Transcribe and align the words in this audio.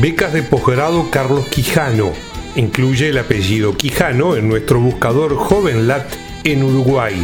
Becas 0.00 0.32
de 0.32 0.42
posgrado 0.42 1.10
Carlos 1.10 1.46
Quijano. 1.48 2.12
Incluye 2.56 3.10
el 3.10 3.18
apellido 3.18 3.76
Quijano 3.76 4.36
en 4.36 4.48
nuestro 4.48 4.80
buscador 4.80 5.36
JovenLat 5.36 6.06
en 6.44 6.62
Uruguay. 6.62 7.14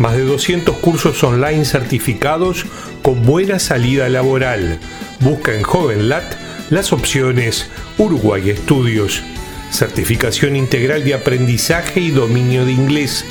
Más 0.00 0.16
de 0.16 0.24
200 0.24 0.76
cursos 0.78 1.22
online 1.22 1.64
certificados 1.64 2.66
con 3.02 3.22
buena 3.24 3.60
salida 3.60 4.08
laboral. 4.08 4.80
Busca 5.20 5.54
en 5.54 5.62
JovenLat 5.62 6.24
las 6.68 6.92
opciones 6.92 7.68
Uruguay 7.96 8.50
Estudios. 8.50 9.22
Certificación 9.70 10.56
integral 10.56 11.04
de 11.04 11.14
aprendizaje 11.14 12.00
y 12.00 12.10
dominio 12.10 12.64
de 12.64 12.72
inglés. 12.72 13.24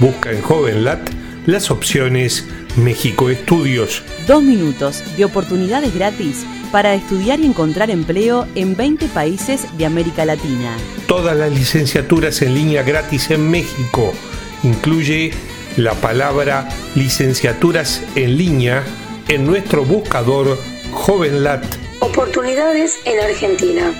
Busca 0.00 0.32
en 0.32 0.42
JovenLat 0.42 1.08
las 1.48 1.70
opciones 1.70 2.44
México 2.76 3.30
Estudios. 3.30 4.02
Dos 4.26 4.42
minutos 4.42 5.02
de 5.16 5.24
oportunidades 5.24 5.94
gratis 5.94 6.44
para 6.70 6.92
estudiar 6.92 7.40
y 7.40 7.46
encontrar 7.46 7.90
empleo 7.90 8.46
en 8.54 8.76
20 8.76 9.06
países 9.08 9.66
de 9.78 9.86
América 9.86 10.26
Latina. 10.26 10.76
Todas 11.06 11.38
las 11.38 11.50
licenciaturas 11.50 12.42
en 12.42 12.52
línea 12.52 12.82
gratis 12.82 13.30
en 13.30 13.50
México. 13.50 14.12
Incluye 14.62 15.30
la 15.78 15.94
palabra 15.94 16.68
licenciaturas 16.94 18.02
en 18.14 18.36
línea 18.36 18.84
en 19.28 19.46
nuestro 19.46 19.86
buscador 19.86 20.58
JovenLat. 20.92 21.64
Oportunidades 22.00 22.98
en 23.06 23.20
Argentina. 23.20 23.94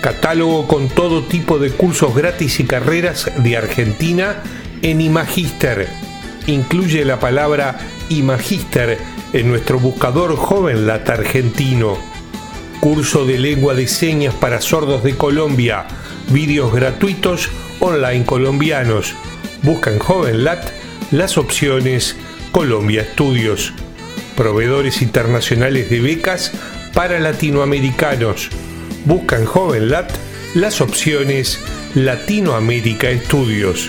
Catálogo 0.00 0.66
con 0.66 0.88
todo 0.88 1.24
tipo 1.24 1.58
de 1.58 1.72
cursos 1.72 2.14
gratis 2.14 2.58
y 2.58 2.64
carreras 2.64 3.30
de 3.36 3.58
Argentina 3.58 4.42
en 4.80 5.02
Imagister. 5.02 6.09
Incluye 6.50 7.04
la 7.04 7.20
palabra 7.20 7.78
Imagister 8.08 8.98
en 9.32 9.48
nuestro 9.48 9.78
buscador 9.78 10.34
JovenLat 10.34 11.08
argentino. 11.08 11.96
Curso 12.80 13.24
de 13.24 13.38
lengua 13.38 13.74
de 13.74 13.86
señas 13.86 14.34
para 14.34 14.60
sordos 14.60 15.04
de 15.04 15.16
Colombia. 15.16 15.86
Vídeos 16.30 16.72
gratuitos 16.74 17.50
online 17.78 18.24
colombianos. 18.24 19.14
Busca 19.62 19.92
en 19.92 20.00
JovenLat 20.00 20.70
las 21.12 21.38
opciones 21.38 22.16
Colombia 22.50 23.02
Estudios. 23.02 23.72
Proveedores 24.36 25.02
internacionales 25.02 25.88
de 25.88 26.00
becas 26.00 26.50
para 26.94 27.20
latinoamericanos. 27.20 28.48
Busca 29.04 29.36
en 29.36 29.44
JovenLat 29.44 30.10
las 30.54 30.80
opciones 30.80 31.60
Latinoamérica 31.94 33.08
Estudios. 33.08 33.88